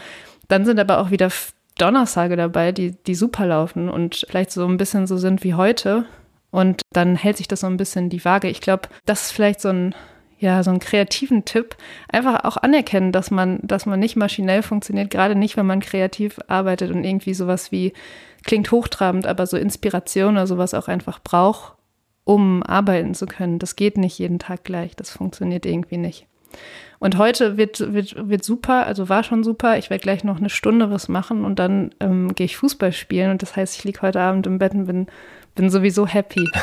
Dann 0.48 0.64
sind 0.64 0.78
aber 0.78 0.98
auch 0.98 1.10
wieder 1.10 1.30
Donnerstage 1.78 2.36
dabei, 2.36 2.72
die, 2.72 2.92
die 2.92 3.14
super 3.14 3.46
laufen 3.46 3.88
und 3.88 4.24
vielleicht 4.28 4.52
so 4.52 4.66
ein 4.66 4.76
bisschen 4.76 5.06
so 5.06 5.16
sind 5.16 5.42
wie 5.44 5.54
heute. 5.54 6.06
Und 6.50 6.82
dann 6.92 7.16
hält 7.16 7.36
sich 7.36 7.48
das 7.48 7.60
so 7.60 7.66
ein 7.66 7.76
bisschen 7.76 8.10
die 8.10 8.24
Waage. 8.24 8.48
Ich 8.48 8.60
glaube, 8.60 8.88
das 9.06 9.22
ist 9.22 9.32
vielleicht 9.32 9.60
so 9.60 9.70
ein, 9.70 9.94
ja, 10.38 10.62
so 10.62 10.70
einen 10.70 10.78
kreativen 10.78 11.44
Tipp. 11.44 11.76
Einfach 12.08 12.44
auch 12.44 12.56
anerkennen, 12.56 13.10
dass 13.10 13.32
man, 13.32 13.58
dass 13.62 13.86
man 13.86 13.98
nicht 13.98 14.14
maschinell 14.14 14.62
funktioniert, 14.62 15.10
gerade 15.10 15.34
nicht, 15.34 15.56
wenn 15.56 15.66
man 15.66 15.80
kreativ 15.80 16.38
arbeitet 16.46 16.92
und 16.92 17.02
irgendwie 17.02 17.34
sowas 17.34 17.72
wie, 17.72 17.92
klingt 18.44 18.70
hochtrabend, 18.70 19.26
aber 19.26 19.46
so 19.46 19.56
Inspiration 19.56 20.34
oder 20.34 20.46
sowas 20.46 20.74
auch 20.74 20.86
einfach 20.86 21.18
braucht, 21.18 21.74
um 22.22 22.62
arbeiten 22.62 23.14
zu 23.14 23.26
können. 23.26 23.58
Das 23.58 23.74
geht 23.74 23.98
nicht 23.98 24.18
jeden 24.18 24.38
Tag 24.38 24.62
gleich. 24.64 24.94
Das 24.94 25.10
funktioniert 25.10 25.66
irgendwie 25.66 25.96
nicht. 25.96 26.28
Und 26.98 27.18
heute 27.18 27.56
wird, 27.56 27.92
wird, 27.92 28.14
wird 28.28 28.44
super, 28.44 28.86
also 28.86 29.08
war 29.08 29.22
schon 29.24 29.44
super. 29.44 29.76
Ich 29.78 29.90
werde 29.90 30.02
gleich 30.02 30.24
noch 30.24 30.38
eine 30.38 30.48
Stunde 30.48 30.90
was 30.90 31.08
machen 31.08 31.44
und 31.44 31.58
dann 31.58 31.90
ähm, 32.00 32.34
gehe 32.34 32.46
ich 32.46 32.56
Fußball 32.56 32.92
spielen. 32.92 33.30
Und 33.30 33.42
das 33.42 33.56
heißt, 33.56 33.76
ich 33.76 33.84
liege 33.84 34.00
heute 34.02 34.20
Abend 34.20 34.46
im 34.46 34.58
Bett 34.58 34.72
und 34.72 34.86
bin, 34.86 35.06
bin 35.54 35.68
sowieso 35.70 36.06
happy. 36.06 36.48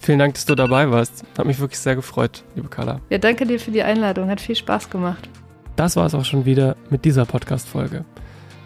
Vielen 0.00 0.20
Dank, 0.20 0.34
dass 0.34 0.46
du 0.46 0.54
dabei 0.54 0.90
warst. 0.90 1.24
Hat 1.36 1.46
mich 1.46 1.58
wirklich 1.58 1.80
sehr 1.80 1.96
gefreut, 1.96 2.44
liebe 2.54 2.68
Carla. 2.68 3.00
Ja, 3.10 3.18
danke 3.18 3.44
dir 3.44 3.58
für 3.58 3.72
die 3.72 3.82
Einladung. 3.82 4.30
Hat 4.30 4.40
viel 4.40 4.54
Spaß 4.54 4.88
gemacht. 4.88 5.28
Das 5.74 5.96
war 5.96 6.06
es 6.06 6.14
auch 6.14 6.24
schon 6.24 6.44
wieder 6.44 6.76
mit 6.90 7.04
dieser 7.04 7.26
Podcast-Folge. 7.26 8.04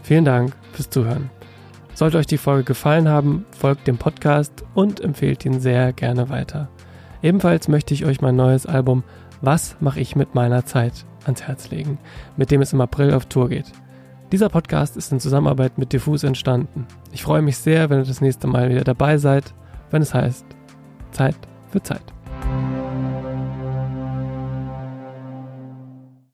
Vielen 0.02 0.26
Dank 0.26 0.52
fürs 0.72 0.90
Zuhören. 0.90 1.30
Sollte 1.94 2.18
euch 2.18 2.26
die 2.26 2.38
Folge 2.38 2.64
gefallen 2.64 3.08
haben, 3.08 3.46
folgt 3.50 3.86
dem 3.86 3.98
Podcast 3.98 4.64
und 4.74 5.00
empfehlt 5.00 5.44
ihn 5.44 5.60
sehr 5.60 5.92
gerne 5.92 6.28
weiter. 6.28 6.68
Ebenfalls 7.22 7.68
möchte 7.68 7.94
ich 7.94 8.04
euch 8.04 8.20
mein 8.20 8.36
neues 8.36 8.66
Album 8.66 9.04
Was 9.40 9.76
mache 9.80 10.00
ich 10.00 10.16
mit 10.16 10.34
meiner 10.34 10.64
Zeit 10.64 11.04
ans 11.24 11.42
Herz 11.42 11.70
legen, 11.70 11.98
mit 12.36 12.50
dem 12.50 12.62
es 12.62 12.72
im 12.72 12.80
April 12.80 13.12
auf 13.12 13.26
Tour 13.26 13.48
geht. 13.48 13.72
Dieser 14.32 14.48
Podcast 14.48 14.96
ist 14.96 15.12
in 15.12 15.20
Zusammenarbeit 15.20 15.76
mit 15.76 15.92
Diffus 15.92 16.22
entstanden. 16.22 16.86
Ich 17.12 17.22
freue 17.22 17.42
mich 17.42 17.56
sehr, 17.58 17.90
wenn 17.90 17.98
ihr 17.98 18.04
das 18.04 18.20
nächste 18.20 18.46
Mal 18.46 18.70
wieder 18.70 18.84
dabei 18.84 19.18
seid, 19.18 19.54
wenn 19.90 20.02
es 20.02 20.14
heißt 20.14 20.46
Zeit 21.10 21.36
für 21.70 21.82
Zeit. 21.82 22.04